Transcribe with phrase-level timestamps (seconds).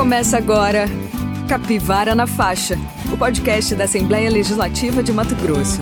[0.00, 0.86] Começa agora
[1.46, 2.74] Capivara na Faixa,
[3.12, 5.78] o podcast da Assembleia Legislativa de Mato Grosso.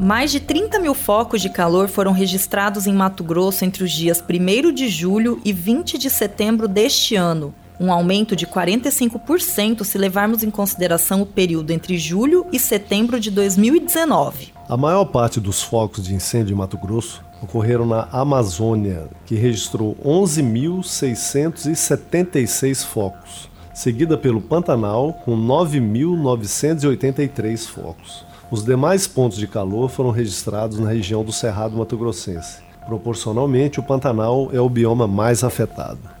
[0.00, 4.24] Mais de 30 mil focos de calor foram registrados em Mato Grosso entre os dias
[4.26, 10.42] 1 de julho e 20 de setembro deste ano, um aumento de 45% se levarmos
[10.42, 14.54] em consideração o período entre julho e setembro de 2019.
[14.70, 19.96] A maior parte dos focos de incêndio em Mato Grosso ocorreram na Amazônia, que registrou
[20.04, 28.26] 11.676 focos, seguida pelo Pantanal, com 9.983 focos.
[28.50, 32.58] Os demais pontos de calor foram registrados na região do Cerrado Mato Grossense.
[32.86, 36.13] Proporcionalmente, o Pantanal é o bioma mais afetado.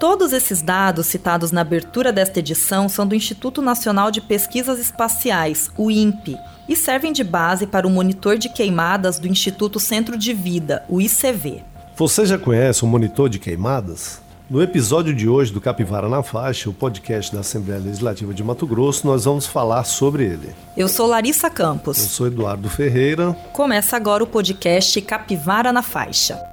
[0.00, 5.70] Todos esses dados citados na abertura desta edição são do Instituto Nacional de Pesquisas Espaciais,
[5.76, 10.32] o INPE, e servem de base para o monitor de queimadas do Instituto Centro de
[10.32, 11.62] Vida, o ICV.
[11.96, 14.22] Você já conhece o monitor de queimadas?
[14.48, 18.66] No episódio de hoje do Capivara na Faixa, o podcast da Assembleia Legislativa de Mato
[18.66, 20.54] Grosso, nós vamos falar sobre ele.
[20.74, 21.98] Eu sou Larissa Campos.
[21.98, 23.32] Eu sou Eduardo Ferreira.
[23.52, 26.49] Começa agora o podcast Capivara na Faixa.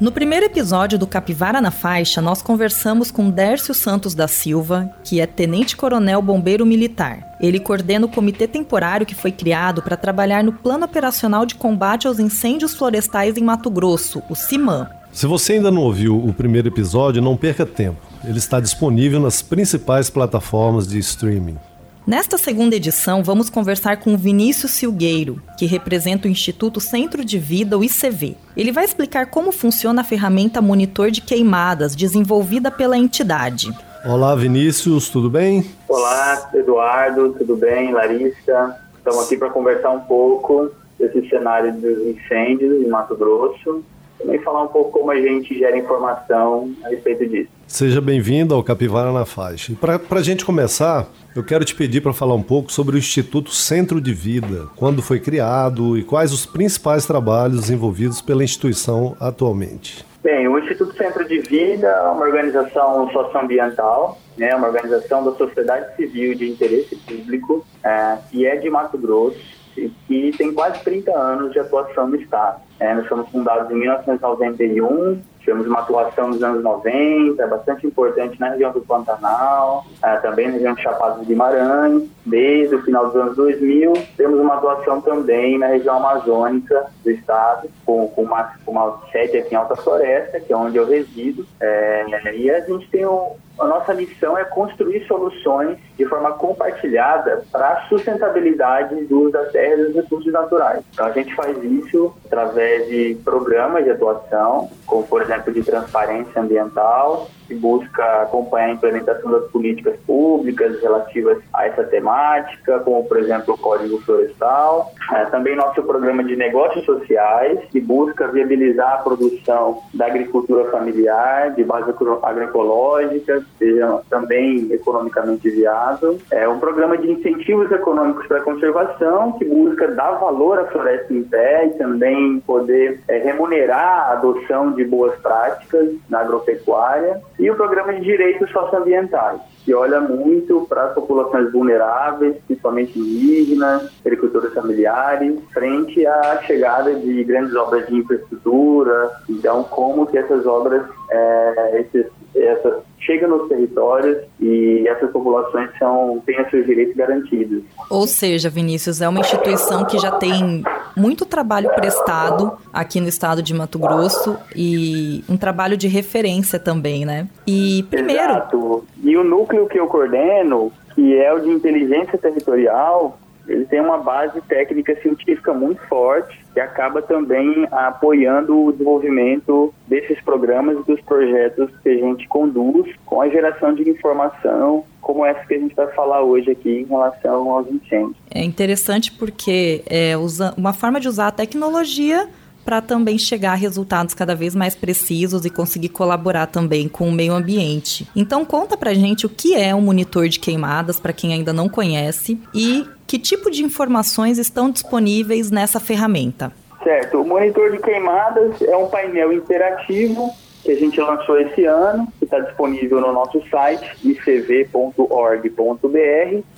[0.00, 5.20] No primeiro episódio do Capivara na Faixa, nós conversamos com Dércio Santos da Silva, que
[5.20, 7.36] é tenente-coronel bombeiro militar.
[7.38, 12.06] Ele coordena o comitê temporário que foi criado para trabalhar no Plano Operacional de Combate
[12.06, 14.88] aos Incêndios Florestais em Mato Grosso, o CIMAM.
[15.12, 18.00] Se você ainda não ouviu o primeiro episódio, não perca tempo.
[18.24, 21.58] Ele está disponível nas principais plataformas de streaming.
[22.06, 27.76] Nesta segunda edição, vamos conversar com Vinícius Silgueiro, que representa o Instituto Centro de Vida,
[27.76, 28.36] o ICV.
[28.56, 33.70] Ele vai explicar como funciona a ferramenta Monitor de Queimadas, desenvolvida pela entidade.
[34.04, 35.70] Olá, Vinícius, tudo bem?
[35.86, 37.92] Olá, Eduardo, tudo bem?
[37.92, 43.84] Larissa, estamos aqui para conversar um pouco desse cenário dos incêndios em Mato Grosso
[44.20, 47.48] também falar um pouco como a gente gera informação a respeito disso.
[47.66, 49.72] Seja bem-vindo ao Capivara na Faixa.
[49.80, 53.50] Para a gente começar, eu quero te pedir para falar um pouco sobre o Instituto
[53.50, 60.04] Centro de Vida, quando foi criado e quais os principais trabalhos envolvidos pela instituição atualmente.
[60.22, 65.96] Bem, o Instituto Centro de Vida é uma organização socioambiental, né, uma organização da sociedade
[65.96, 69.40] civil de interesse público, é, que é de Mato Grosso
[69.76, 72.60] e que tem quase 30 anos de atuação no Estado.
[72.80, 78.50] É, nós fomos fundados em 1991, tivemos uma atuação nos anos 90, bastante importante na
[78.50, 82.08] região do Pantanal, é, também na região de Chapada dos Guimarães.
[82.24, 87.68] Desde o final dos anos 2000, temos uma atuação também na região amazônica do estado,
[87.84, 91.46] com, com, uma, com uma sede aqui em Alta Floresta, que é onde eu resido.
[91.60, 97.44] É, e a gente tem um, a nossa missão é construir soluções de forma compartilhada
[97.52, 100.82] para a sustentabilidade do uso das terras e dos recursos naturais.
[100.92, 106.42] Então a gente faz isso através de programas de atuação, como por exemplo de transparência
[106.42, 113.18] ambiental, que busca acompanhar a implementação das políticas públicas relativas a essa temática, como por
[113.18, 114.92] exemplo o Código Florestal.
[115.12, 121.52] É, também nosso programa de negócios sociais, que busca viabilizar a produção da agricultura familiar,
[121.56, 126.18] de base agroecológica, seja também economicamente viável.
[126.30, 131.12] É um programa de incentivos econômicos para a conservação, que busca dar valor à floresta
[131.12, 137.50] em pé e também poder é, remunerar a adoção de boas práticas na agropecuária e
[137.50, 144.52] o programa de direitos socioambientais, que olha muito para as populações vulneráveis, principalmente indígenas, agricultores
[144.52, 149.10] familiares, frente à chegada de grandes obras de infraestrutura.
[149.28, 156.22] Então, como que essas obras, é, esses, essas chega nos territórios e essas populações são,
[156.26, 157.62] têm seus direitos garantidos.
[157.88, 160.62] Ou seja, Vinícius, é uma instituição que já tem
[160.96, 167.04] muito trabalho prestado aqui no estado de Mato Grosso e um trabalho de referência também,
[167.04, 167.26] né?
[167.46, 168.32] E primeiro.
[168.32, 168.84] Exato.
[169.02, 173.18] E o núcleo que eu coordeno, que é o de inteligência territorial,
[173.50, 180.20] ele tem uma base técnica científica muito forte que acaba também apoiando o desenvolvimento desses
[180.22, 185.44] programas e dos projetos que a gente conduz com a geração de informação como essa
[185.44, 188.16] que a gente vai falar hoje aqui em relação aos incêndios.
[188.30, 190.14] É interessante porque é
[190.56, 192.28] uma forma de usar a tecnologia
[192.64, 197.12] para também chegar a resultados cada vez mais precisos e conseguir colaborar também com o
[197.12, 198.08] meio ambiente.
[198.14, 201.68] Então conta pra gente o que é um monitor de queimadas para quem ainda não
[201.68, 206.52] conhece e que tipo de informações estão disponíveis nessa ferramenta.
[206.82, 210.30] Certo, o monitor de queimadas é um painel interativo
[210.62, 214.98] que a gente lançou esse ano, que está disponível no nosso site, icv.org.br,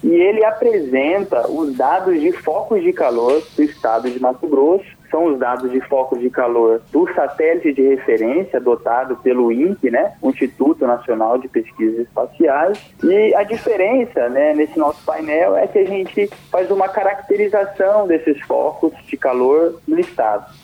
[0.03, 5.27] e ele apresenta os dados de focos de calor do estado de Mato Grosso são
[5.27, 10.87] os dados de focos de calor do satélite de referência adotado pelo INPE, né, Instituto
[10.87, 12.81] Nacional de Pesquisas Espaciais.
[13.05, 18.41] E a diferença, né, nesse nosso painel é que a gente faz uma caracterização desses
[18.41, 20.01] focos de calor no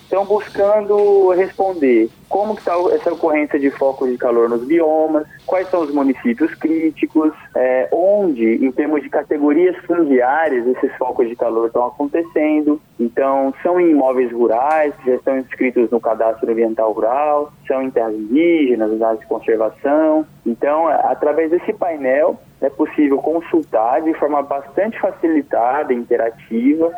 [0.09, 5.81] Então, buscando responder como está essa ocorrência de focos de calor nos biomas, quais são
[5.81, 11.85] os municípios críticos, é, onde, em termos de categorias fundiárias, esses focos de calor estão
[11.85, 12.81] acontecendo.
[12.99, 17.91] Então, são em imóveis rurais, que já estão inscritos no cadastro ambiental rural, são em
[17.91, 20.25] terras indígenas, áreas de conservação.
[20.43, 26.91] Então, através desse painel, é possível consultar de forma bastante facilitada, interativa,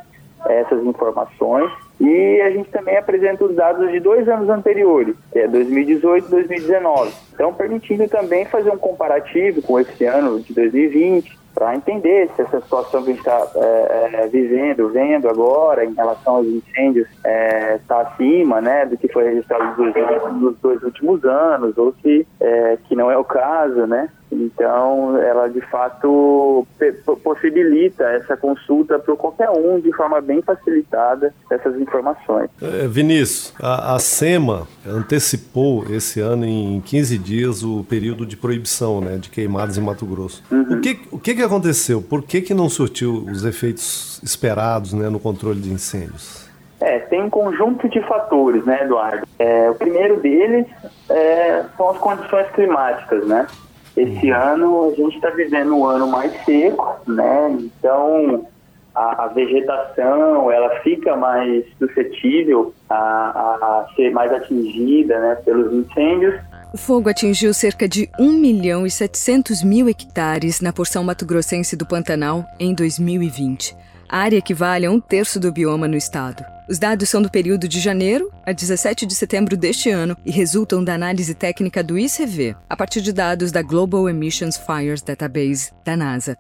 [0.48, 1.70] essas informações
[2.02, 6.32] e a gente também apresenta os dados de dois anos anteriores, que é 2018 e
[6.32, 7.12] 2019.
[7.34, 12.60] Então, permitindo também fazer um comparativo com esse ano de 2020, para entender se essa
[12.62, 17.30] situação que a gente está é, é, vivendo, vendo agora em relação aos incêndios está
[17.30, 19.84] é, tá acima né, do que foi registrado
[20.34, 24.10] nos dois, últimos anos, ou se é, que não é o caso, né?
[24.32, 26.66] Então, ela de fato
[27.24, 32.50] possibilita essa consulta para qualquer um de forma bem facilitada essas informações.
[32.62, 39.02] É, Vinícius, a, a, SEMA antecipou esse ano em 15 dias o período de proibição
[39.02, 40.44] né, de queimadas em Mato Grosso.
[40.50, 40.78] Uhum.
[40.78, 42.02] O, que, o que, que aconteceu?
[42.02, 46.50] Por que, que não surtiu os efeitos esperados né, no controle de incêndios?
[46.82, 49.28] É, tem um conjunto de fatores, né, Eduardo?
[49.38, 50.66] É, o primeiro deles
[51.08, 53.46] é, são as condições climáticas, né?
[53.96, 54.38] Esse uhum.
[54.38, 57.58] ano a gente está vivendo um ano mais seco, né?
[57.60, 58.46] Então
[58.96, 66.40] a, a, vegetação ela fica mais suscetível a, a, ser mais atingida né, pelos incêndios.
[66.74, 71.86] O fogo atingiu cerca de 1 milhão e 700 mil hectares na porção mato-grossense do
[71.86, 73.76] Pantanal em 2020.
[74.12, 76.44] Área equivale a um terço do bioma no estado.
[76.70, 80.84] Os dados são do período de janeiro a 17 de setembro deste ano e resultam
[80.84, 85.96] da análise técnica do ICV, a partir de dados da Global Emissions Fires Database da
[85.96, 86.38] NASA.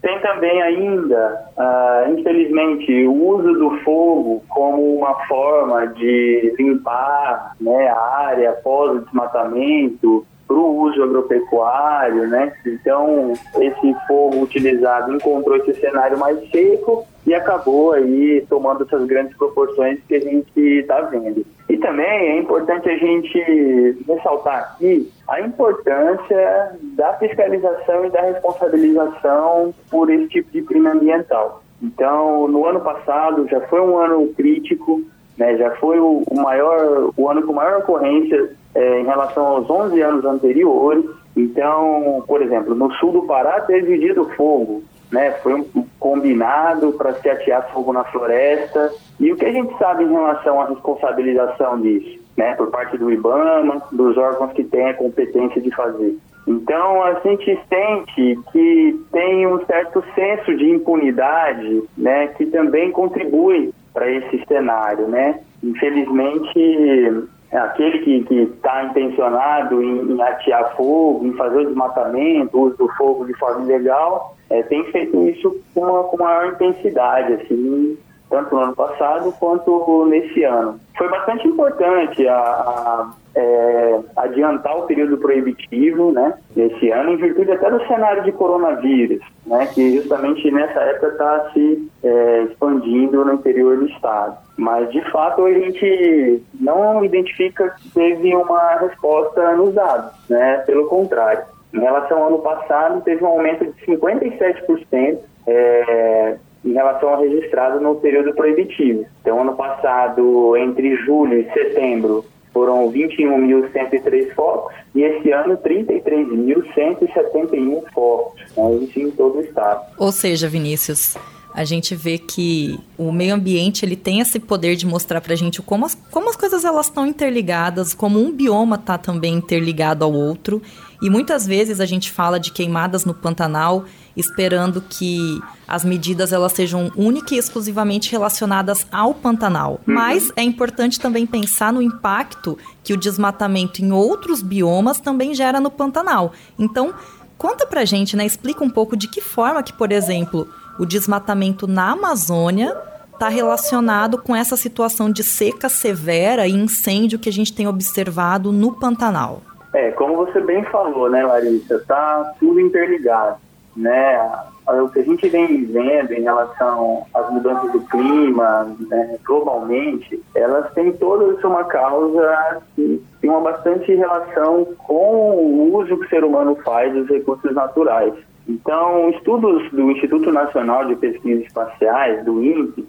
[0.00, 7.88] Tem também ainda, uh, infelizmente, o uso do fogo como uma forma de limpar né,
[7.88, 12.52] a área após o desmatamento, para o uso agropecuário, né?
[12.66, 19.34] Então, esse fogo utilizado encontrou esse cenário mais seco e acabou aí tomando essas grandes
[19.36, 21.44] proporções que a gente está vendo.
[21.70, 29.74] E também é importante a gente ressaltar aqui a importância da fiscalização e da responsabilização
[29.90, 31.62] por esse tipo de crime ambiental.
[31.80, 35.00] Então, no ano passado já foi um ano crítico,
[35.38, 40.00] né, já foi o, maior, o ano com maior ocorrência é, em relação aos 11
[40.00, 41.04] anos anteriores.
[41.36, 45.30] Então, por exemplo, no sul do Pará teve o fogo, né?
[45.42, 45.64] Foi um
[45.98, 48.92] combinado para se atear fogo na floresta.
[49.20, 52.54] E o que a gente sabe em relação à responsabilização disso, né?
[52.54, 56.16] Por parte do IBAMA, dos órgãos que têm a competência de fazer.
[56.46, 62.28] Então, a gente sente que tem um certo senso de impunidade, né?
[62.28, 65.40] Que também contribui para esse cenário, né?
[65.62, 72.62] Infelizmente, é aquele que está intencionado em, em, atear fogo, em fazer o desmatamento, o
[72.62, 77.34] uso do fogo de forma ilegal, é, tem feito isso com, uma, com maior intensidade,
[77.34, 77.98] assim,
[78.30, 80.80] tanto no ano passado quanto nesse ano.
[80.96, 87.52] Foi bastante importante a, a é, adiantar o período proibitivo, né, esse ano, em virtude
[87.52, 93.34] até do cenário de coronavírus, né, que justamente nessa época está se é, expandindo no
[93.34, 94.38] interior do estado.
[94.56, 100.86] Mas, de fato, a gente não identifica que teve uma resposta nos dados, né, pelo
[100.86, 101.42] contrário.
[101.72, 107.80] Em relação ao ano passado, teve um aumento de 57% é, em relação ao registrado
[107.80, 109.04] no período proibitivo.
[109.20, 118.40] Então, ano passado, entre julho e setembro, foram 21.103 focos e esse ano 33.171 focos,
[118.56, 118.64] né,
[118.96, 119.82] em todo o estado.
[119.98, 121.16] Ou seja, Vinícius,
[121.54, 125.36] a gente vê que o meio ambiente ele tem esse poder de mostrar para a
[125.36, 130.04] gente como as, como as coisas elas estão interligadas, como um bioma está também interligado
[130.04, 130.62] ao outro.
[131.02, 133.84] E muitas vezes a gente fala de queimadas no Pantanal
[134.16, 139.80] esperando que as medidas elas sejam única e exclusivamente relacionadas ao Pantanal.
[139.86, 139.94] Uhum.
[139.94, 145.60] Mas é importante também pensar no impacto que o desmatamento em outros biomas também gera
[145.60, 146.32] no Pantanal.
[146.58, 146.94] Então,
[147.36, 148.24] conta pra gente, né?
[148.24, 152.76] Explica um pouco de que forma que, por exemplo, o desmatamento na Amazônia
[153.12, 158.50] está relacionado com essa situação de seca severa e incêndio que a gente tem observado
[158.50, 159.42] no Pantanal.
[159.72, 163.36] É, como você bem falou, né, Larissa, tá tudo interligado.
[163.76, 164.30] né,
[164.68, 170.72] o que a gente vem vendo em relação às mudanças do clima, né, globalmente, elas
[170.74, 176.24] têm todas uma causa que tem uma bastante relação com o uso que o ser
[176.24, 178.14] humano faz dos recursos naturais.
[178.52, 182.86] Então, estudos do Instituto Nacional de Pesquisas Espaciais, do INPE,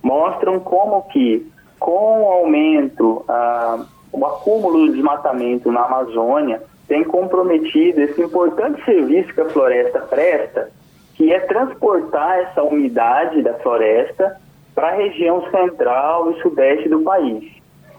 [0.00, 1.50] mostram como que,
[1.80, 9.34] com o aumento, ah, o acúmulo de desmatamento na Amazônia, tem comprometido esse importante serviço
[9.34, 10.70] que a floresta presta,
[11.16, 14.40] que é transportar essa umidade da floresta
[14.76, 17.50] para a região central e sudeste do país.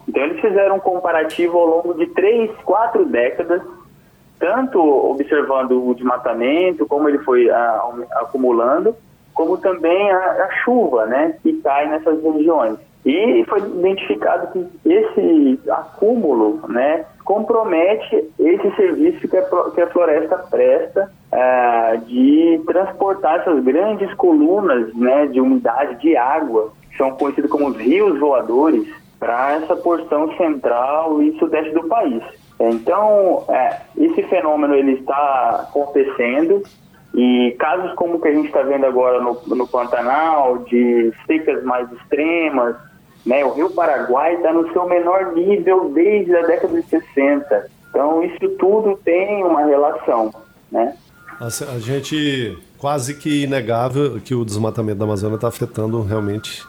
[0.08, 3.60] Então, eles fizeram um comparativo ao longo de três, quatro décadas,
[4.42, 8.92] tanto observando o desmatamento, como ele foi a, ah, acumulando,
[9.32, 12.76] como também a, a chuva né, que cai nessas regiões.
[13.06, 19.36] E foi identificado que esse acúmulo né, compromete esse serviço que
[19.80, 26.96] a, floresta presta uh, de transportar essas grandes colunas né, de umidade de água, que
[26.96, 28.88] são conhecidos como os rios voadores,
[29.20, 32.24] para essa porção central e sudeste do país.
[32.60, 36.62] Então, é, esse fenômeno ele está acontecendo
[37.14, 41.62] e casos como o que a gente está vendo agora no, no Pantanal, de secas
[41.64, 42.76] mais extremas,
[43.26, 43.44] né?
[43.44, 47.70] O Rio Paraguai está no seu menor nível desde a década de 60.
[47.90, 50.32] Então, isso tudo tem uma relação,
[50.70, 50.96] né?
[51.40, 56.64] A gente quase que inegável que o desmatamento da Amazônia está afetando realmente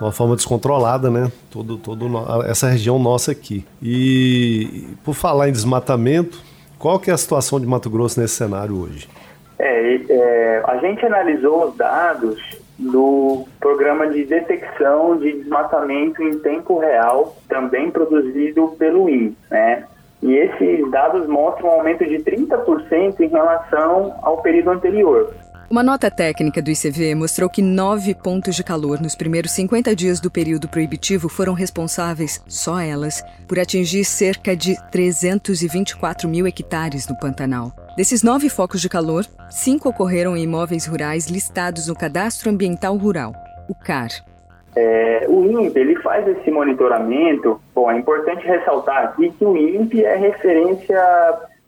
[0.00, 1.30] de uma forma descontrolada, né?
[1.50, 2.06] Todo, todo
[2.48, 3.66] essa região nossa aqui.
[3.82, 6.42] E por falar em desmatamento,
[6.78, 9.06] qual que é a situação de Mato Grosso nesse cenário hoje?
[9.58, 12.40] É, é, a gente analisou os dados
[12.78, 19.84] do programa de detecção de desmatamento em tempo real, também produzido pelo IN, né?
[20.22, 25.34] E esses dados mostram um aumento de 30% em relação ao período anterior.
[25.70, 30.18] Uma nota técnica do ICV mostrou que nove pontos de calor nos primeiros 50 dias
[30.18, 37.16] do período proibitivo foram responsáveis, só elas, por atingir cerca de 324 mil hectares no
[37.16, 37.70] Pantanal.
[37.96, 43.32] Desses nove focos de calor, cinco ocorreram em imóveis rurais listados no Cadastro Ambiental Rural,
[43.68, 44.10] o CAR.
[44.74, 47.60] É, o INPE ele faz esse monitoramento.
[47.72, 51.00] Bom, é importante ressaltar aqui que o INPE é referência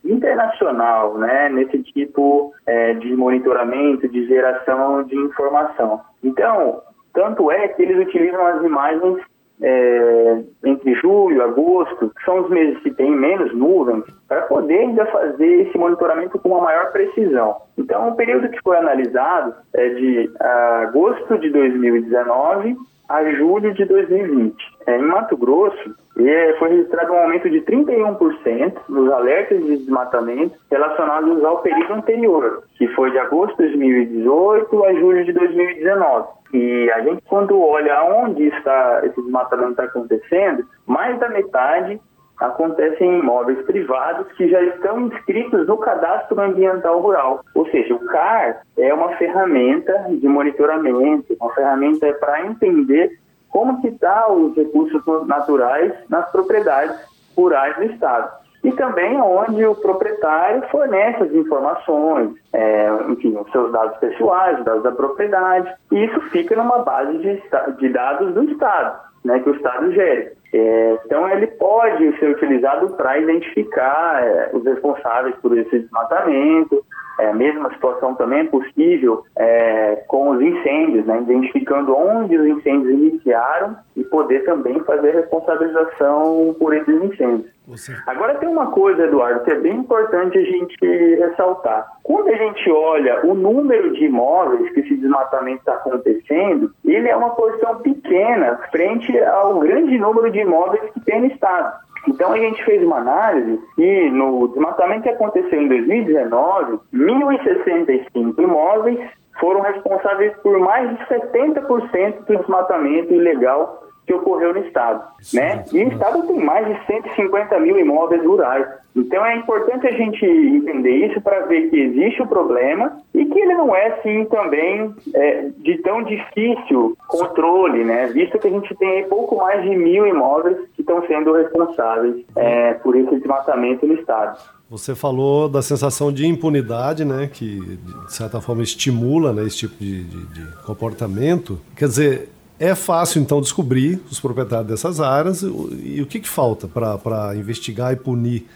[0.04, 6.00] internacional, né, nesse tipo é, de monitoramento, de geração de informação.
[6.22, 6.82] Então,
[7.14, 9.18] tanto é que eles utilizam as imagens
[9.60, 14.80] é, entre julho e agosto, que são os meses que têm menos nuvens, para poder
[14.80, 17.56] ainda fazer esse monitoramento com uma maior precisão.
[17.78, 22.76] Então, o período que foi analisado é de agosto de 2019
[23.08, 24.56] a julho de 2020.
[24.86, 30.56] É, em Mato Grosso, é, foi registrado um aumento de 31% nos alertas de desmatamento
[30.70, 36.28] relacionados ao período anterior, que foi de agosto de 2018 a julho de 2019.
[36.52, 41.98] E a gente, quando olha onde está esse desmatamento está acontecendo, mais da metade
[42.38, 47.44] acontece em imóveis privados que já estão inscritos no cadastro ambiental rural.
[47.54, 53.18] Ou seja, o CAR é uma ferramenta de monitoramento, uma ferramenta para entender
[53.52, 56.96] como que estão tá os recursos naturais nas propriedades
[57.36, 58.42] rurais do Estado.
[58.64, 64.64] E também onde o proprietário fornece as informações, é, enfim, os seus dados pessoais, os
[64.64, 65.72] dados da propriedade.
[65.90, 67.42] E isso fica numa base de,
[67.78, 70.32] de dados do Estado, né, que o Estado gere.
[70.54, 76.84] É, então, ele pode ser utilizado para identificar é, os responsáveis por esse desmatamento.
[77.18, 82.46] É, a mesma situação também é possível é, com os incêndios, né, identificando onde os
[82.46, 87.52] incêndios iniciaram e poder também fazer responsabilização por esses incêndios.
[87.66, 87.96] Você...
[88.06, 90.76] Agora tem uma coisa, Eduardo, que é bem importante a gente
[91.16, 91.86] ressaltar.
[92.02, 97.16] Quando a gente olha o número de imóveis que esse desmatamento está acontecendo, ele é
[97.16, 101.72] uma porção pequena frente ao grande número de imóveis que tem no estado.
[102.08, 108.98] Então a gente fez uma análise e no desmatamento que aconteceu em 2019, 1.065 imóveis
[109.38, 115.64] foram responsáveis por mais de 70% do desmatamento ilegal que ocorreu no estado, né?
[115.72, 118.66] E o estado tem mais de 150 mil imóveis rurais.
[118.94, 123.38] Então é importante a gente entender isso para ver que existe o problema e que
[123.38, 128.08] ele não é assim também é, de tão difícil controle, né?
[128.08, 132.74] Visto que a gente tem pouco mais de mil imóveis que estão sendo responsáveis é,
[132.74, 134.38] por esse desmatamento no estado.
[134.68, 139.76] Você falou da sensação de impunidade, né, que de certa forma estimula né, esse tipo
[139.78, 141.60] de, de, de comportamento.
[141.76, 142.28] Quer dizer,
[142.62, 147.92] é fácil, então, descobrir os proprietários dessas áreas e, o que, que falta para investigar
[147.92, 148.46] e punir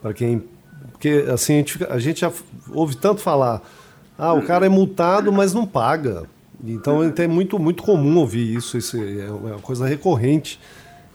[0.00, 0.44] para quem.
[0.92, 2.32] Porque, assim, a gente, a gente já
[2.70, 3.60] ouve tanto falar
[4.16, 6.22] Ah, o cara é multado, mas não paga.
[6.64, 10.60] Então é muito, muito comum ouvir isso, isso é uma coisa recorrente.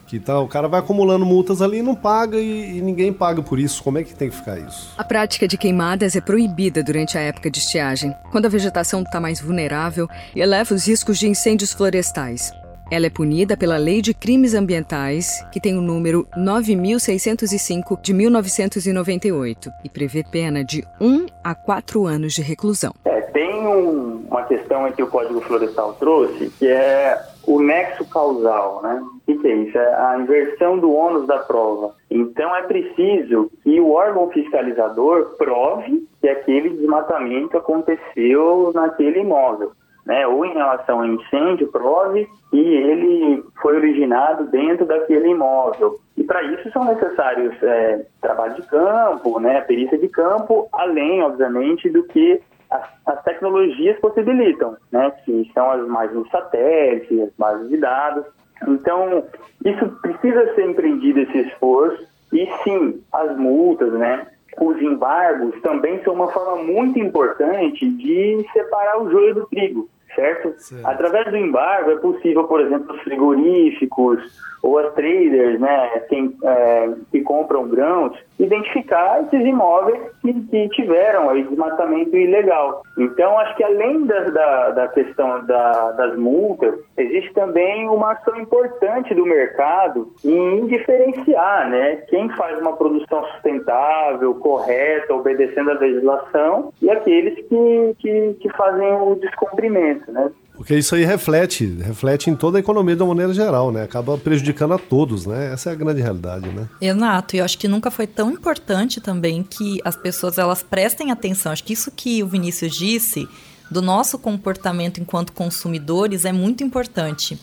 [0.07, 3.41] Que tá, o cara vai acumulando multas ali e não paga e, e, ninguém paga
[3.41, 3.83] por isso.
[3.83, 4.93] Como é que tem que ficar isso?
[4.97, 9.19] A prática de queimadas é proibida durante a época de estiagem, quando a vegetação está
[9.19, 12.51] mais vulnerável e eleva os riscos de incêndios florestais.
[12.91, 19.71] Ela é punida pela Lei de Crimes Ambientais, que tem o número 9605 de 1998
[19.83, 22.93] e prevê pena de 1 a 4 anos de reclusão.
[23.05, 28.81] É, tem um, uma questão que o Código Florestal trouxe, que é o nexo causal,
[28.81, 29.03] né?
[29.27, 29.77] O que é isso?
[29.77, 31.95] É a inversão do ônus da prova.
[32.09, 39.71] Então é preciso que o órgão fiscalizador prove que aquele desmatamento aconteceu naquele imóvel
[40.05, 45.99] né, ou em relação a incêndio, prove que ele foi originado dentro daquele imóvel.
[46.17, 51.89] E para isso são necessários é, trabalho de campo, né, perícia de campo, além, obviamente,
[51.89, 52.41] do que
[52.73, 58.25] as, as tecnologias possibilitam, né, que são as imagens de satélite, as bases de dados.
[58.67, 59.23] Então,
[59.65, 64.27] isso precisa ser empreendido esse esforço e sim, as multas, né,
[64.59, 70.53] os embargos também são uma forma muito importante de separar o joio do trigo certo?
[70.57, 70.87] certo?
[70.87, 74.21] Através do embargo é possível, por exemplo, os frigoríficos
[74.63, 81.29] ou as traders, né, quem, é, que compram grãos, identificar esses imóveis que, que tiveram
[81.29, 82.81] aí desmatamento ilegal.
[82.97, 88.39] Então, acho que além da, da, da questão da, das multas, existe também uma ação
[88.39, 96.71] importante do mercado em diferenciar, né, quem faz uma produção sustentável, correta, obedecendo a legislação,
[96.81, 100.29] e aqueles que, que, que fazem o descumprimento, né?
[100.55, 103.83] Porque isso aí reflete, reflete em toda a economia de uma maneira geral, né?
[103.83, 105.51] Acaba prejudicando a todos, né?
[105.51, 106.69] Essa é a grande realidade, né?
[106.79, 107.35] Exato.
[107.35, 111.51] E eu acho que nunca foi tão importante também que as pessoas elas prestem atenção.
[111.51, 113.27] Acho que isso que o Vinícius disse
[113.71, 117.39] do nosso comportamento enquanto consumidores é muito importante.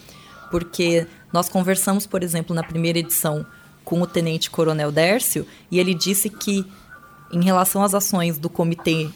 [0.50, 3.44] Porque nós conversamos, por exemplo, na primeira edição
[3.84, 6.64] com o Tenente Coronel Dércio, e ele disse que
[7.32, 9.08] em relação às ações do Comitê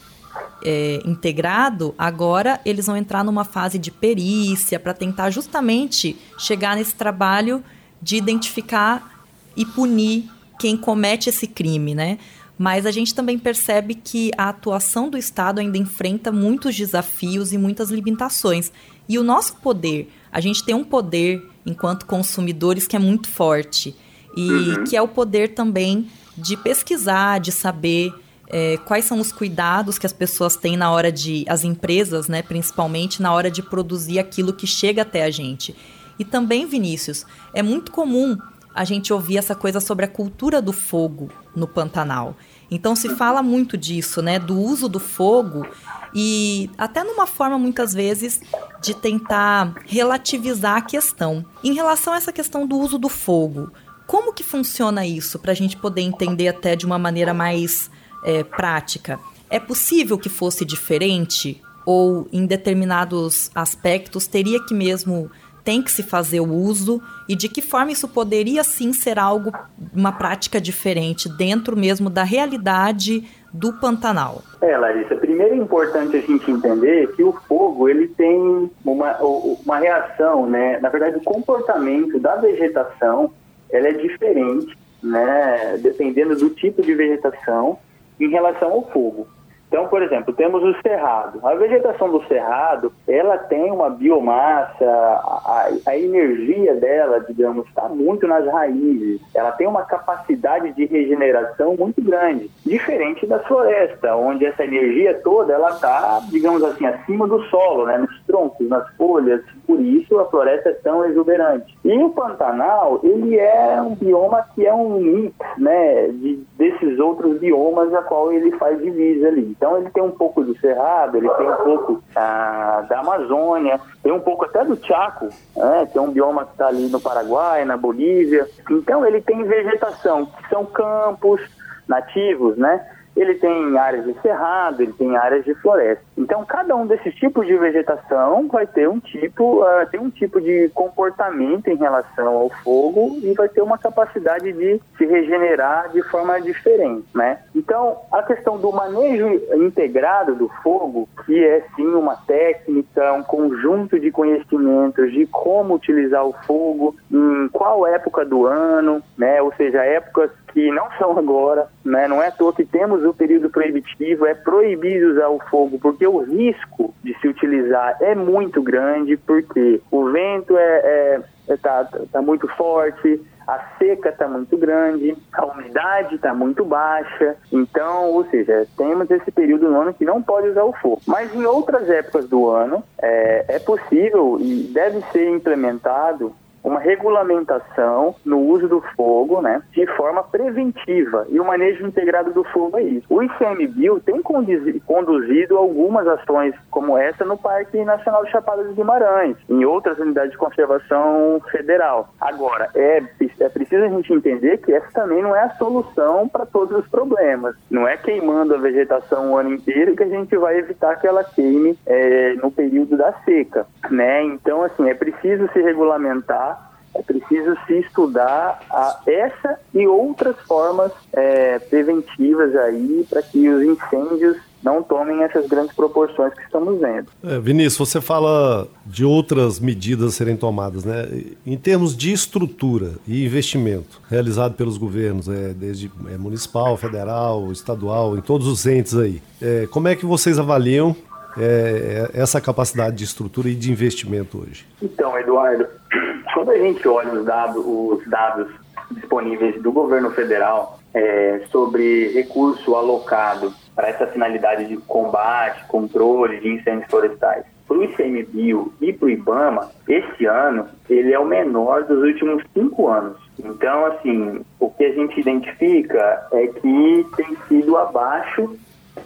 [0.64, 6.94] é, integrado, agora eles vão entrar numa fase de perícia para tentar justamente chegar nesse
[6.94, 7.62] trabalho
[8.00, 12.18] de identificar e punir quem comete esse crime, né?
[12.56, 17.58] Mas a gente também percebe que a atuação do Estado ainda enfrenta muitos desafios e
[17.58, 18.72] muitas limitações.
[19.08, 23.94] E o nosso poder, a gente tem um poder enquanto consumidores que é muito forte
[24.36, 24.84] e uhum.
[24.84, 28.12] que é o poder também de pesquisar, de saber
[28.56, 32.40] é, quais são os cuidados que as pessoas têm na hora de, as empresas, né,
[32.40, 35.74] principalmente na hora de produzir aquilo que chega até a gente.
[36.20, 38.38] E também, Vinícius, é muito comum
[38.72, 42.36] a gente ouvir essa coisa sobre a cultura do fogo no Pantanal.
[42.70, 45.66] Então se fala muito disso, né, do uso do fogo
[46.14, 48.40] e até numa forma muitas vezes
[48.80, 51.44] de tentar relativizar a questão.
[51.64, 53.72] Em relação a essa questão do uso do fogo,
[54.06, 57.90] como que funciona isso para a gente poder entender até de uma maneira mais
[58.24, 59.18] é, prática,
[59.50, 61.62] é possível que fosse diferente?
[61.86, 65.30] Ou em determinados aspectos teria que mesmo
[65.64, 69.50] tem que se fazer o uso e de que forma isso poderia sim ser algo,
[69.94, 74.42] uma prática diferente dentro mesmo da realidade do Pantanal?
[74.60, 79.78] É, Larissa, primeiro é importante a gente entender que o fogo ele tem uma, uma
[79.78, 80.78] reação, né?
[80.80, 83.30] Na verdade, o comportamento da vegetação
[83.70, 85.78] ela é diferente, né?
[85.80, 87.78] Dependendo do tipo de vegetação
[88.20, 89.26] em relação ao fogo.
[89.74, 91.40] Então, por exemplo, temos o cerrado.
[91.42, 98.24] A vegetação do cerrado, ela tem uma biomassa, a, a energia dela, digamos, está muito
[98.28, 99.20] nas raízes.
[99.34, 105.52] Ela tem uma capacidade de regeneração muito grande, diferente da floresta, onde essa energia toda
[105.52, 109.42] ela está, digamos assim, acima do solo, né, nos troncos, nas folhas.
[109.66, 111.76] Por isso a floresta é tão exuberante.
[111.84, 117.40] E o Pantanal, ele é um bioma que é um mix, né, de, desses outros
[117.40, 119.56] biomas a qual ele faz divisa ali.
[119.64, 124.12] Então ele tem um pouco do Cerrado, ele tem um pouco ah, da Amazônia, tem
[124.12, 127.64] um pouco até do Chaco, né, que é um bioma que está ali no Paraguai,
[127.64, 128.46] na Bolívia.
[128.70, 131.40] Então ele tem vegetação, que são campos
[131.88, 132.86] nativos, né?
[133.16, 136.04] Ele tem áreas de cerrado, ele tem áreas de floresta.
[136.16, 140.40] Então, cada um desses tipos de vegetação vai ter um tipo, uh, tem um tipo
[140.40, 146.02] de comportamento em relação ao fogo e vai ter uma capacidade de se regenerar de
[146.02, 147.38] forma diferente, né?
[147.54, 153.98] Então, a questão do manejo integrado do fogo, que é sim uma técnica, um conjunto
[153.98, 159.40] de conhecimentos de como utilizar o fogo, em qual época do ano, né?
[159.40, 162.06] Ou seja, épocas que não são agora, né?
[162.06, 166.06] Não é à toa que temos o período proibitivo, é proibido usar o fogo, porque
[166.06, 171.88] o risco de se utilizar é muito grande, porque o vento é, é, é tá,
[172.12, 177.36] tá muito forte, a seca está muito grande, a umidade está muito baixa.
[177.52, 181.02] Então, ou seja, temos esse período no ano que não pode usar o fogo.
[181.06, 186.32] Mas em outras épocas do ano é, é possível e deve ser implementado
[186.64, 192.42] uma regulamentação no uso do fogo, né, de forma preventiva e o manejo integrado do
[192.44, 193.06] fogo isso.
[193.10, 199.36] O ICMBio tem conduzido algumas ações como essa no Parque Nacional de Chapada dos Guimarães,
[199.48, 202.08] em outras unidades de conservação federal.
[202.20, 203.02] Agora, é,
[203.40, 206.86] é preciso a gente entender que essa também não é a solução para todos os
[206.88, 207.56] problemas.
[207.70, 211.24] Não é queimando a vegetação o ano inteiro que a gente vai evitar que ela
[211.24, 214.22] queime é, no período da seca, né?
[214.24, 218.60] Então, assim, é preciso se regulamentar é preciso se estudar
[219.04, 225.76] essa e outras formas é, preventivas aí para que os incêndios não tomem essas grandes
[225.76, 227.06] proporções que estamos vendo.
[227.22, 231.06] É, Vinícius, você fala de outras medidas serem tomadas, né?
[231.46, 238.16] Em termos de estrutura e investimento realizado pelos governos, é, desde é, municipal, federal, estadual,
[238.16, 240.96] em todos os entes aí, é, como é que vocês avaliam
[241.36, 244.66] é, é, essa capacidade de estrutura e de investimento hoje?
[244.80, 245.66] Então, Eduardo,
[246.32, 248.48] quando a gente olha os dados, os dados
[248.92, 256.48] disponíveis do governo federal é, sobre recurso alocado para essa finalidade de combate, controle de
[256.48, 261.84] incêndios florestais, para o ICMBio e para o IBAMA, esse ano ele é o menor
[261.84, 263.16] dos últimos cinco anos.
[263.38, 268.56] Então, assim, o que a gente identifica é que tem sido abaixo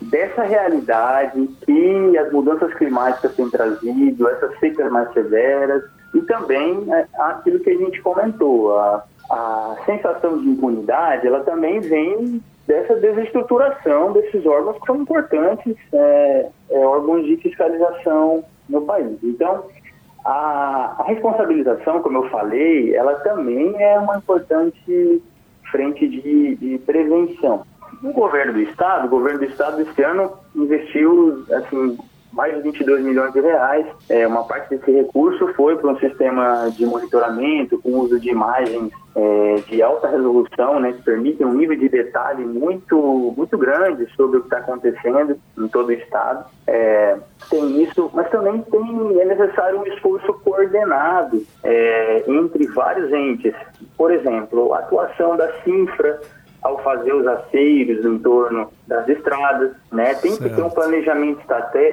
[0.02, 5.82] dessa realidade que as mudanças climáticas têm trazido, essas secas mais severas,
[6.14, 11.80] e também é, aquilo que a gente comentou, a, a sensação de impunidade, ela também
[11.80, 19.16] vem dessa desestruturação desses órgãos que são importantes, é, é, órgãos de fiscalização no país.
[19.22, 19.64] Então,
[20.22, 25.22] a, a, responsabilização, como eu falei, ela também é uma importante
[25.70, 27.64] frente de, de prevenção.
[28.04, 31.96] O governo do estado, o governo do estado esse ano investiu assim
[32.32, 33.86] mais de 22 milhões de reais.
[34.08, 38.92] É, uma parte desse recurso foi para um sistema de monitoramento com uso de imagens
[39.18, 44.38] é, de alta resolução, né, que permitem um nível de detalhe muito, muito grande sobre
[44.38, 46.44] o que está acontecendo em todo o estado.
[46.66, 47.16] É,
[47.50, 53.54] tem isso, mas também tem, é necessário um esforço coordenado é, entre vários entes.
[53.96, 56.20] Por exemplo, a atuação da CINFRA,
[56.62, 60.14] ao fazer os aceiros em torno das estradas, né?
[60.14, 60.42] Tem certo.
[60.50, 61.40] que ter um planejamento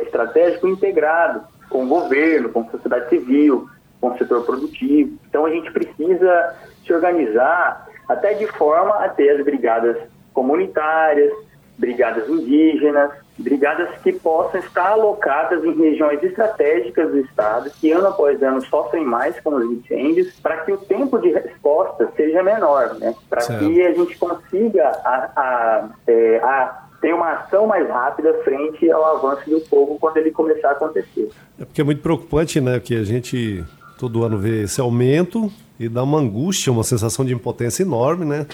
[0.03, 3.67] estratégico integrado com o governo, com a sociedade civil,
[4.01, 5.17] com o setor produtivo.
[5.29, 9.97] Então a gente precisa se organizar até de forma a ter as brigadas
[10.33, 11.31] comunitárias,
[11.77, 18.41] brigadas indígenas, brigadas que possam estar alocadas em regiões estratégicas do estado, que ano após
[18.41, 23.13] ano sofrem mais com os incêndios, para que o tempo de resposta seja menor, né?
[23.29, 28.89] para que a gente consiga a, a, é, a ter uma ação mais rápida frente
[28.89, 31.29] ao avanço do fogo quando ele começar a acontecer.
[31.59, 33.63] É porque é muito preocupante, né, que a gente
[33.97, 38.45] todo ano vê esse aumento e dá uma angústia, uma sensação de impotência enorme, né?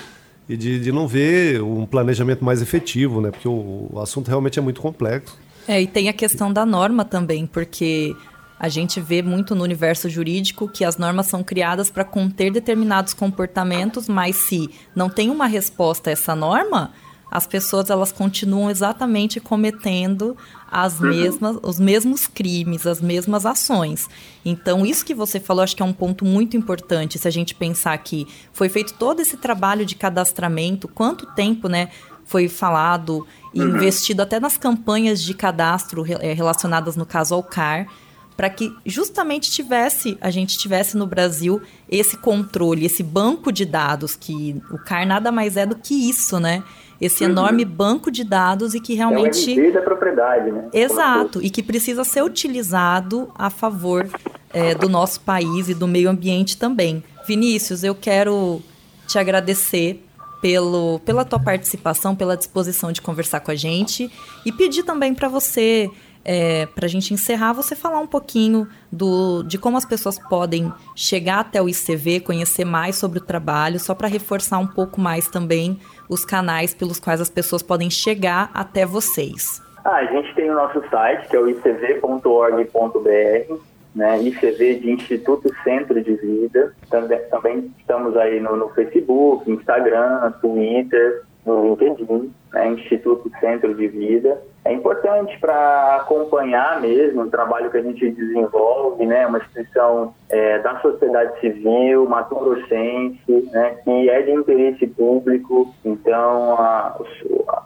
[0.51, 3.31] E de, de não ver um planejamento mais efetivo, né?
[3.31, 5.39] Porque o, o assunto realmente é muito complexo.
[5.65, 8.13] É, e tem a questão da norma também, porque
[8.59, 13.13] a gente vê muito no universo jurídico que as normas são criadas para conter determinados
[13.13, 16.91] comportamentos, mas se não tem uma resposta a essa norma,
[17.31, 20.35] as pessoas elas continuam exatamente cometendo
[20.69, 21.07] as uhum.
[21.07, 24.09] mesmas, os mesmos crimes, as mesmas ações.
[24.43, 27.17] Então, isso que você falou, acho que é um ponto muito importante.
[27.17, 31.87] Se a gente pensar que foi feito todo esse trabalho de cadastramento, quanto tempo, né?
[32.25, 33.75] Foi falado e uhum.
[33.75, 37.87] investido até nas campanhas de cadastro eh, relacionadas, no caso, ao CAR,
[38.35, 44.15] para que justamente tivesse, a gente tivesse no Brasil esse controle, esse banco de dados,
[44.15, 46.63] que o CAR nada mais é do que isso, né?
[47.01, 47.31] Esse uhum.
[47.31, 49.59] enorme banco de dados e que realmente.
[49.59, 50.69] É o da propriedade, né?
[50.71, 54.07] Exato, e que precisa ser utilizado a favor
[54.53, 57.03] é, do nosso país e do meio ambiente também.
[57.27, 58.61] Vinícius, eu quero
[59.07, 60.05] te agradecer
[60.41, 64.11] pelo, pela tua participação, pela disposição de conversar com a gente
[64.45, 65.89] e pedir também para você
[66.23, 70.71] é, para a gente encerrar, você falar um pouquinho do, de como as pessoas podem
[70.95, 75.27] chegar até o ICV, conhecer mais sobre o trabalho, só para reforçar um pouco mais
[75.27, 75.79] também
[76.09, 79.61] os canais pelos quais as pessoas podem chegar até vocês.
[79.83, 83.55] Ah, a gente tem o nosso site, que é o icv.org.br.
[83.95, 86.73] né, ICV de Instituto Centro de Vida.
[86.89, 93.87] Também, também estamos aí no, no Facebook, Instagram, Twitter, no LinkedIn, né, Instituto Centro de
[93.87, 94.41] Vida.
[94.63, 100.59] É importante para acompanhar mesmo o trabalho que a gente desenvolve, né, uma instituição é,
[100.59, 106.95] da sociedade civil, mato-grossense, né, que é de interesse público, então a,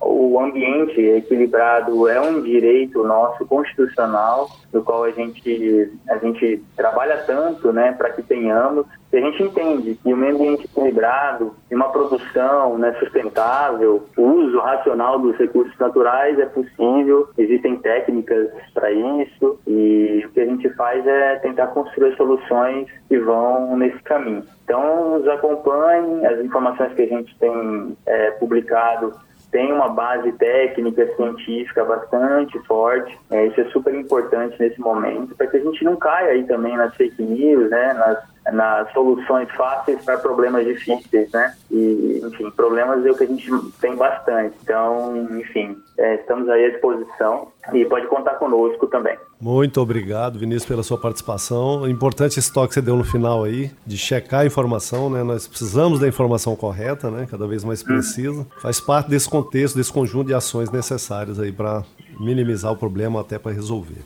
[0.01, 7.17] o ambiente equilibrado é um direito nosso constitucional, do qual a gente, a gente trabalha
[7.25, 12.77] tanto né, para que tenhamos, e a gente entende que meio ambiente equilibrado uma produção
[12.77, 14.74] né, sustentável, uso racional
[15.21, 21.05] dos recursos naturais é possível, existem técnicas para isso e o que a gente faz
[21.05, 24.43] é tentar construir soluções que vão nesse caminho.
[24.63, 29.13] Então, nos acompanhem, as informações que a gente tem é, publicado
[29.51, 33.17] tem uma base técnica, científica bastante forte.
[33.31, 36.75] É, isso é super importante nesse momento, para que a gente não caia aí também
[36.75, 41.55] nas fake news, né, nas, nas soluções fáceis para problemas difíceis, né?
[41.71, 43.49] E, enfim, problemas é o que a gente
[43.81, 44.55] tem bastante.
[44.63, 49.17] Então, enfim, é, estamos aí à disposição e pode contar conosco também.
[49.41, 51.87] Muito obrigado, Vinícius, pela sua participação.
[51.89, 55.23] Importante esse toque que você deu no final aí, de checar a informação, né?
[55.23, 57.27] Nós precisamos da informação correta, né?
[57.29, 58.41] Cada vez mais precisa.
[58.41, 58.45] Hum.
[58.61, 61.83] Faz parte desse contexto, desse conjunto de ações necessárias aí para
[62.19, 64.03] minimizar o problema até para resolver.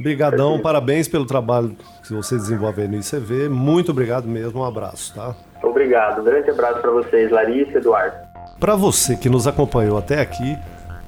[0.00, 3.50] Obrigadão, parabéns pelo trabalho que você desenvolve aí no ICV.
[3.50, 5.34] Muito obrigado mesmo, um abraço, tá?
[5.62, 8.16] Obrigado, um grande abraço para vocês, Larissa e Eduardo.
[8.58, 10.58] Para você que nos acompanhou até aqui,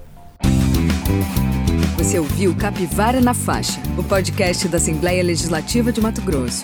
[1.97, 6.63] Você ouviu Capivara na Faixa, o podcast da Assembleia Legislativa de Mato Grosso.